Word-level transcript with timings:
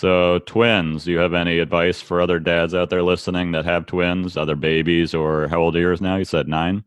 So, 0.00 0.38
twins, 0.46 1.04
do 1.04 1.10
you 1.10 1.18
have 1.18 1.34
any 1.34 1.58
advice 1.58 2.00
for 2.00 2.22
other 2.22 2.38
dads 2.38 2.74
out 2.74 2.88
there 2.88 3.02
listening 3.02 3.52
that 3.52 3.66
have 3.66 3.84
twins, 3.84 4.34
other 4.34 4.56
babies, 4.56 5.12
or 5.12 5.46
how 5.48 5.60
old 5.60 5.76
are 5.76 5.80
yours 5.80 6.00
now? 6.00 6.16
You 6.16 6.24
said 6.24 6.48
nine? 6.48 6.84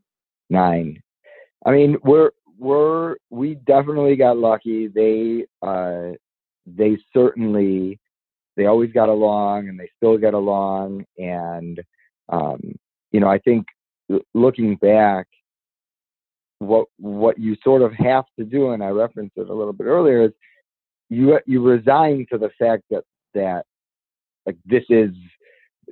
Nine. 0.49 0.99
I 1.63 1.73
mean, 1.73 1.97
we're, 2.01 2.31
we're, 2.57 3.17
we 3.29 3.53
definitely 3.53 4.15
got 4.15 4.39
lucky. 4.39 4.87
They, 4.87 5.45
uh, 5.61 6.13
they 6.65 6.97
certainly, 7.13 7.99
they 8.57 8.65
always 8.65 8.91
got 8.91 9.09
along 9.09 9.69
and 9.69 9.79
they 9.79 9.91
still 9.95 10.17
get 10.17 10.33
along. 10.33 11.05
And, 11.19 11.83
um, 12.29 12.73
you 13.11 13.19
know, 13.19 13.29
I 13.29 13.37
think 13.37 13.67
looking 14.33 14.75
back, 14.77 15.27
what 16.57 16.87
what 16.97 17.37
you 17.37 17.57
sort 17.63 17.83
of 17.83 17.93
have 17.93 18.25
to 18.39 18.45
do, 18.45 18.71
and 18.71 18.83
I 18.83 18.87
referenced 18.87 19.37
it 19.37 19.49
a 19.49 19.53
little 19.53 19.73
bit 19.73 19.85
earlier, 19.85 20.23
is 20.23 20.31
you 21.13 21.39
you 21.45 21.61
resign 21.61 22.25
to 22.31 22.37
the 22.37 22.49
fact 22.59 22.83
that 22.89 23.03
that 23.33 23.65
like 24.45 24.57
this 24.65 24.83
is 24.89 25.11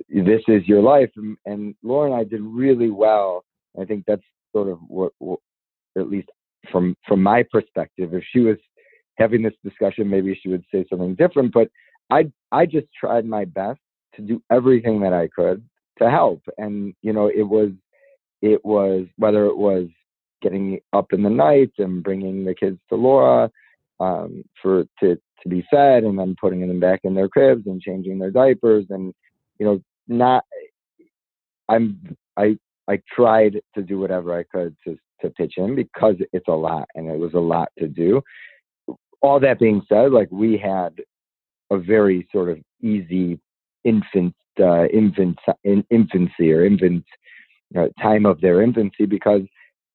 this 0.08 0.42
is 0.48 0.66
your 0.66 0.82
life, 0.82 1.10
and, 1.16 1.36
and 1.46 1.74
Laura 1.82 2.10
and 2.10 2.20
I 2.20 2.24
did 2.24 2.40
really 2.40 2.90
well. 2.90 3.44
I 3.80 3.84
think 3.84 4.04
that's 4.06 4.22
sort 4.54 4.68
of 4.68 4.78
what, 4.86 5.12
what, 5.18 5.40
at 5.96 6.10
least 6.10 6.28
from 6.70 6.96
from 7.06 7.22
my 7.22 7.44
perspective. 7.50 8.14
If 8.14 8.24
she 8.32 8.40
was 8.40 8.56
having 9.16 9.42
this 9.42 9.54
discussion, 9.64 10.08
maybe 10.08 10.38
she 10.40 10.48
would 10.48 10.64
say 10.72 10.84
something 10.88 11.14
different. 11.14 11.52
But 11.52 11.68
I 12.10 12.30
I 12.50 12.66
just 12.66 12.86
tried 12.98 13.26
my 13.26 13.44
best 13.44 13.80
to 14.16 14.22
do 14.22 14.42
everything 14.50 15.00
that 15.00 15.12
I 15.12 15.28
could 15.28 15.64
to 15.98 16.10
help, 16.10 16.42
and 16.58 16.94
you 17.02 17.12
know 17.12 17.28
it 17.28 17.42
was 17.42 17.70
it 18.40 18.64
was 18.64 19.06
whether 19.16 19.46
it 19.46 19.56
was 19.56 19.88
getting 20.42 20.80
up 20.92 21.12
in 21.12 21.22
the 21.22 21.30
night 21.30 21.70
and 21.78 22.02
bringing 22.02 22.44
the 22.44 22.54
kids 22.54 22.78
to 22.88 22.96
Laura 22.96 23.48
um, 24.02 24.42
for 24.60 24.84
to 25.00 25.16
to 25.42 25.48
be 25.48 25.64
fed, 25.70 26.04
and 26.04 26.18
then 26.18 26.36
putting 26.40 26.66
them 26.66 26.80
back 26.80 27.00
in 27.04 27.14
their 27.14 27.28
cribs 27.28 27.66
and 27.66 27.80
changing 27.80 28.18
their 28.18 28.30
diapers, 28.30 28.86
and 28.90 29.14
you 29.58 29.66
know, 29.66 29.80
not. 30.08 30.44
I'm 31.68 32.16
I 32.36 32.56
I 32.88 33.00
tried 33.14 33.60
to 33.74 33.82
do 33.82 33.98
whatever 33.98 34.36
I 34.36 34.44
could 34.44 34.76
to 34.84 34.96
to 35.20 35.30
pitch 35.30 35.54
in 35.56 35.74
because 35.76 36.16
it's 36.32 36.48
a 36.48 36.52
lot, 36.52 36.88
and 36.94 37.08
it 37.08 37.18
was 37.18 37.34
a 37.34 37.38
lot 37.38 37.68
to 37.78 37.86
do. 37.86 38.20
All 39.20 39.38
that 39.40 39.60
being 39.60 39.82
said, 39.88 40.10
like 40.10 40.28
we 40.32 40.58
had 40.58 40.94
a 41.70 41.78
very 41.78 42.28
sort 42.32 42.50
of 42.50 42.58
easy 42.80 43.38
infant 43.84 44.34
uh, 44.60 44.86
infant 44.86 45.38
in, 45.64 45.84
infancy 45.90 46.52
or 46.52 46.64
infant 46.64 47.04
uh, 47.78 47.86
time 48.00 48.26
of 48.26 48.40
their 48.40 48.62
infancy 48.62 49.06
because 49.06 49.42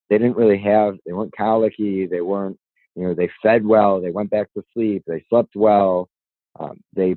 they 0.09 0.17
didn't 0.17 0.37
really 0.37 0.57
have 0.57 0.95
they 1.05 1.13
weren't 1.13 1.35
colicky 1.35 2.07
they 2.07 2.21
weren't 2.21 2.57
you 2.97 3.03
know 3.03 3.13
they 3.13 3.29
fed 3.41 3.65
well 3.65 4.01
they 4.01 4.11
went 4.11 4.29
back 4.29 4.51
to 4.53 4.63
sleep 4.73 5.03
they 5.07 5.23
slept 5.29 5.55
well 5.55 6.09
um, 6.59 6.79
they 6.95 7.15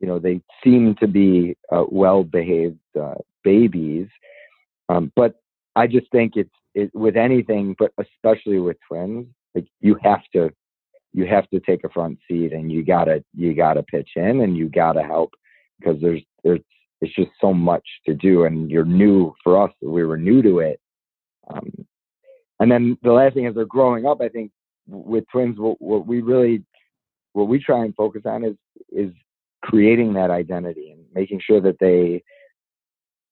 you 0.00 0.06
know 0.06 0.18
they 0.18 0.40
seemed 0.62 0.98
to 0.98 1.08
be 1.08 1.56
uh, 1.72 1.84
well 1.90 2.22
behaved 2.22 2.78
uh, 3.00 3.14
babies 3.42 4.06
um, 4.88 5.12
but 5.16 5.34
i 5.74 5.86
just 5.86 6.10
think 6.12 6.34
it's 6.36 6.50
it, 6.74 6.90
with 6.94 7.16
anything 7.16 7.74
but 7.78 7.92
especially 7.98 8.58
with 8.58 8.76
twins 8.86 9.26
like 9.54 9.66
you 9.80 9.98
have 10.02 10.22
to 10.32 10.50
you 11.12 11.26
have 11.26 11.48
to 11.50 11.60
take 11.60 11.82
a 11.84 11.88
front 11.88 12.18
seat 12.28 12.52
and 12.52 12.70
you 12.70 12.84
gotta 12.84 13.22
you 13.34 13.54
gotta 13.54 13.82
pitch 13.82 14.10
in 14.16 14.42
and 14.42 14.56
you 14.56 14.68
gotta 14.68 15.02
help 15.02 15.32
because 15.78 16.00
there's 16.00 16.22
there's 16.44 16.60
it's 17.02 17.14
just 17.14 17.30
so 17.40 17.52
much 17.52 17.84
to 18.06 18.14
do 18.14 18.44
and 18.44 18.70
you're 18.70 18.84
new 18.84 19.34
for 19.42 19.62
us 19.62 19.70
we 19.82 20.04
were 20.04 20.16
new 20.16 20.40
to 20.40 20.60
it 20.60 20.80
um, 21.48 21.70
and 22.60 22.70
then 22.70 22.96
the 23.02 23.12
last 23.12 23.34
thing 23.34 23.46
is 23.46 23.54
they're 23.54 23.64
growing 23.64 24.06
up, 24.06 24.20
I 24.20 24.28
think 24.28 24.50
with 24.86 25.24
twins, 25.30 25.58
what, 25.58 25.80
what 25.80 26.06
we 26.06 26.20
really, 26.20 26.64
what 27.32 27.48
we 27.48 27.58
try 27.58 27.84
and 27.84 27.94
focus 27.94 28.22
on 28.24 28.44
is 28.44 28.56
is 28.90 29.12
creating 29.62 30.14
that 30.14 30.30
identity 30.30 30.92
and 30.92 31.04
making 31.14 31.40
sure 31.44 31.60
that 31.60 31.78
they 31.80 32.22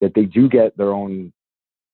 that 0.00 0.12
they 0.14 0.24
do 0.24 0.48
get 0.48 0.76
their 0.76 0.92
own 0.92 1.32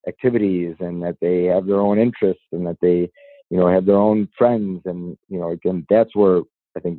activities 0.09 0.75
and 0.81 1.03
that 1.03 1.17
they 1.21 1.45
have 1.45 1.67
their 1.67 1.81
own 1.81 1.99
interests 1.99 2.43
and 2.53 2.67
that 2.67 2.79
they 2.81 3.11
you 3.51 3.59
know 3.59 3.69
have 3.69 3.87
their 3.87 3.97
own 3.97 4.29
friends 4.37 4.81
and 4.87 5.17
you 5.29 5.39
know 5.39 5.51
again 5.51 5.85
that's 5.91 6.15
where 6.17 6.41
I 6.77 6.81
think 6.81 6.99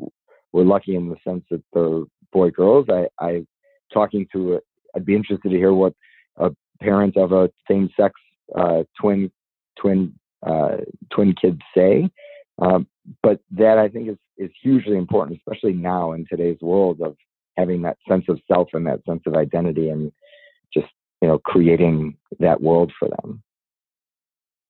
we're 0.52 0.64
lucky 0.64 0.96
in 0.96 1.10
the 1.10 1.16
sense 1.24 1.44
that 1.50 1.64
the 1.74 2.06
boy 2.32 2.52
girls 2.52 2.88
I 2.90 3.08
I 3.20 3.46
talking 3.94 4.28
to 4.34 4.60
I'd 4.96 5.06
be 5.06 5.16
interested 5.16 5.50
to 5.50 5.58
hear 5.58 5.74
what 5.74 5.94
a 6.38 6.52
parent 6.82 7.18
of 7.18 7.32
a 7.32 7.50
same 7.70 7.90
sex 8.00 8.14
uh, 8.56 8.84
twin 9.00 9.32
twin 9.80 10.14
uh, 10.46 10.78
twin 11.12 11.34
kids 11.42 11.60
say. 11.76 12.10
Um, 12.62 12.88
but 13.24 13.40
that 13.52 13.78
I 13.78 13.90
think 13.90 14.10
is 14.10 14.18
is 14.38 14.52
hugely 14.62 14.98
important, 14.98 15.40
especially 15.40 15.74
now 15.74 16.14
in 16.14 16.26
today's 16.30 16.60
world 16.62 17.02
of 17.02 17.16
having 17.58 17.82
that 17.82 17.98
sense 18.08 18.26
of 18.30 18.40
self 18.52 18.70
and 18.74 18.86
that 18.88 19.04
sense 19.06 19.24
of 19.26 19.36
identity, 19.36 19.90
and 19.90 20.12
just 20.74 20.88
you 21.22 21.28
know 21.28 21.40
creating 21.40 22.18
that 22.40 22.62
world 22.62 22.92
for 22.98 23.10
them. 23.10 23.42